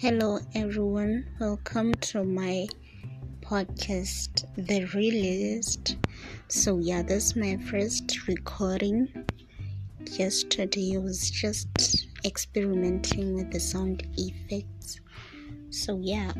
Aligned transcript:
Hello, 0.00 0.38
everyone. 0.54 1.26
Welcome 1.38 1.92
to 2.08 2.24
my 2.24 2.66
podcast, 3.42 4.46
The 4.56 4.86
Realist. 4.94 5.98
So, 6.48 6.78
yeah, 6.78 7.02
this 7.02 7.26
is 7.26 7.36
my 7.36 7.58
first 7.70 8.26
recording. 8.26 9.26
Yesterday, 10.12 10.96
I 10.96 11.00
was 11.00 11.30
just 11.30 12.06
experimenting 12.24 13.34
with 13.34 13.52
the 13.52 13.60
sound 13.60 14.02
effects. 14.16 15.00
So, 15.68 15.98
yeah, 16.00 16.32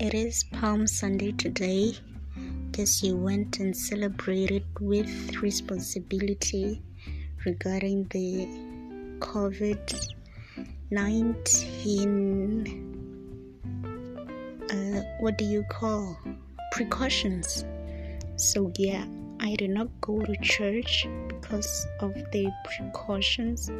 it 0.00 0.12
is 0.12 0.42
Palm 0.42 0.88
Sunday 0.88 1.30
today. 1.30 1.92
Guess 2.72 3.04
you 3.04 3.16
went 3.16 3.60
and 3.60 3.76
celebrated 3.76 4.64
with 4.80 5.36
responsibility 5.36 6.82
regarding 7.44 8.08
the 8.10 8.48
COVID 9.20 9.94
19 10.90 12.85
uh, 14.70 15.02
what 15.20 15.38
do 15.38 15.44
you 15.44 15.64
call 15.70 16.18
precautions? 16.72 17.64
So 18.36 18.72
yeah 18.76 19.04
i 19.40 19.54
did 19.56 19.70
not 19.70 19.88
go 20.00 20.20
to 20.20 20.34
church 20.36 21.06
because 21.28 21.86
of 22.00 22.14
the 22.32 22.50
precautions 22.64 23.70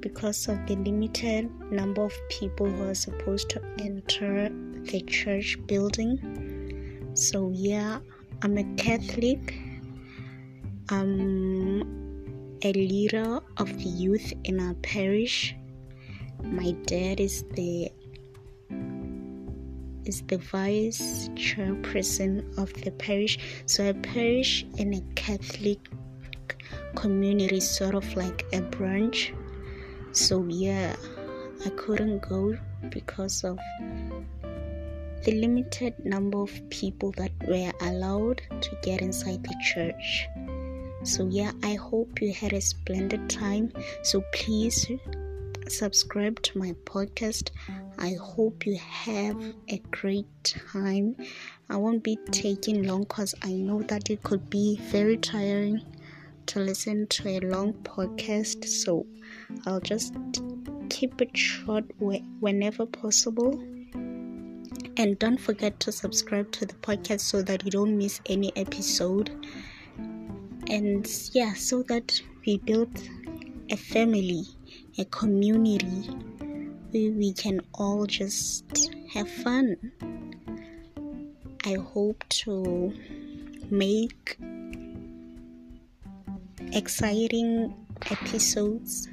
because 0.00 0.48
of 0.48 0.66
the 0.66 0.76
limited 0.76 1.50
number 1.70 2.02
of 2.02 2.14
people 2.30 2.66
who 2.66 2.88
are 2.88 2.94
supposed 2.94 3.50
to 3.50 3.60
enter 3.80 4.48
the 4.90 5.02
church 5.02 5.58
building. 5.66 7.10
So 7.14 7.50
yeah 7.54 7.98
i'm 8.42 8.56
a 8.56 8.64
catholic. 8.76 9.54
I'm 10.88 11.82
a 12.64 12.72
leader 12.72 13.40
of 13.58 13.68
the 13.78 13.88
youth 13.88 14.32
in 14.44 14.58
our 14.58 14.74
parish. 14.74 15.54
My 16.42 16.72
dad 16.86 17.20
is 17.20 17.44
the 17.52 17.92
is 20.04 20.22
the 20.22 20.38
vice 20.38 21.28
chairperson 21.34 22.42
of 22.58 22.72
the 22.82 22.90
parish. 22.92 23.38
So 23.66 23.88
a 23.88 23.94
parish 23.94 24.64
in 24.76 24.94
a 24.94 25.00
Catholic 25.14 25.78
community, 26.94 27.60
sort 27.60 27.94
of 27.94 28.16
like 28.16 28.44
a 28.52 28.60
branch. 28.60 29.32
So 30.12 30.44
yeah, 30.48 30.96
I 31.64 31.70
couldn't 31.70 32.20
go 32.20 32.56
because 32.90 33.44
of 33.44 33.58
the 35.24 35.32
limited 35.32 35.94
number 36.04 36.38
of 36.38 36.50
people 36.70 37.12
that 37.12 37.32
were 37.46 37.72
allowed 37.82 38.40
to 38.60 38.78
get 38.82 39.02
inside 39.02 39.44
the 39.44 39.54
church. 39.74 40.26
So 41.02 41.26
yeah, 41.28 41.52
I 41.62 41.74
hope 41.74 42.20
you 42.20 42.32
had 42.32 42.52
a 42.52 42.60
splendid 42.60 43.28
time. 43.28 43.72
So 44.02 44.22
please 44.34 44.86
subscribe 45.68 46.40
to 46.42 46.58
my 46.58 46.72
podcast. 46.84 47.50
I 48.00 48.16
hope 48.20 48.64
you 48.66 48.78
have 48.78 49.36
a 49.68 49.78
great 49.90 50.26
time. 50.44 51.16
I 51.68 51.76
won't 51.76 52.02
be 52.02 52.18
taking 52.30 52.84
long 52.84 53.00
because 53.02 53.34
I 53.42 53.52
know 53.52 53.82
that 53.82 54.08
it 54.08 54.22
could 54.22 54.48
be 54.48 54.78
very 54.90 55.18
tiring 55.18 55.82
to 56.46 56.60
listen 56.60 57.06
to 57.08 57.28
a 57.28 57.40
long 57.40 57.74
podcast. 57.74 58.64
So 58.64 59.06
I'll 59.66 59.80
just 59.80 60.14
keep 60.88 61.20
it 61.20 61.36
short 61.36 61.84
whenever 61.98 62.86
possible. 62.86 63.60
And 64.96 65.18
don't 65.18 65.38
forget 65.38 65.78
to 65.80 65.92
subscribe 65.92 66.50
to 66.52 66.66
the 66.66 66.74
podcast 66.74 67.20
so 67.20 67.42
that 67.42 67.64
you 67.64 67.70
don't 67.70 67.98
miss 67.98 68.20
any 68.26 68.50
episode. 68.56 69.30
And 70.68 71.06
yeah, 71.32 71.52
so 71.52 71.82
that 71.84 72.20
we 72.46 72.58
build 72.58 72.90
a 73.70 73.76
family 73.76 74.44
a 74.98 75.04
community 75.06 76.10
we 76.92 77.32
can 77.32 77.60
all 77.74 78.06
just 78.06 78.64
have 79.12 79.28
fun. 79.28 79.76
I 81.64 81.74
hope 81.74 82.24
to 82.44 82.92
make 83.70 84.36
exciting 86.72 87.74
episodes 88.10 89.08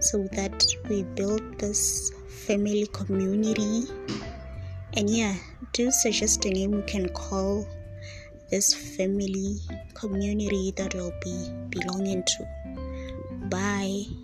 so 0.00 0.26
that 0.32 0.64
we 0.88 1.02
build 1.02 1.58
this 1.58 2.12
family 2.46 2.86
community. 2.92 3.84
And 4.96 5.10
yeah, 5.10 5.34
do 5.72 5.90
suggest 5.90 6.44
a 6.44 6.50
name 6.50 6.72
we 6.72 6.82
can 6.82 7.08
call 7.10 7.66
this 8.50 8.72
family 8.96 9.56
community 9.94 10.72
that 10.76 10.94
we'll 10.94 11.12
be 11.22 11.50
belonging 11.70 12.22
to. 12.22 13.48
Bye. 13.48 14.23